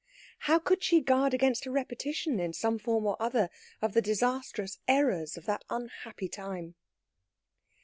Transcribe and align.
How 0.49 0.57
could 0.57 0.81
she 0.81 0.99
guard 0.99 1.31
against 1.35 1.67
a 1.67 1.69
repetition, 1.69 2.39
in 2.39 2.53
some 2.53 2.79
form 2.79 3.05
or 3.05 3.21
other, 3.21 3.51
of 3.83 3.93
the 3.93 4.01
disastrous 4.01 4.79
errors 4.87 5.37
of 5.37 5.45
that 5.45 5.63
unhappy 5.69 6.27
time? 6.27 6.73